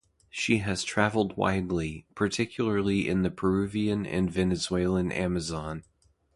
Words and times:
She 0.31 0.57
has 0.57 0.83
travelled 0.83 1.37
widely, 1.37 2.07
particularly 2.15 3.07
in 3.07 3.21
the 3.21 3.29
Peruvian 3.29 4.07
and 4.07 4.31
Venezuelan 4.31 5.11
Amazon. 5.11 5.83